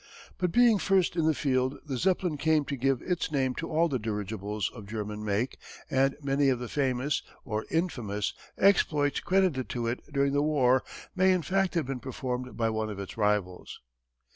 [0.39, 3.87] But being first in the field the Zeppelin came to give its name to all
[3.87, 5.59] the dirigibles of German make
[5.91, 10.81] and many of the famous or infamous exploits credited to it during the war
[11.15, 13.79] may in fact have been performed by one of its rivals.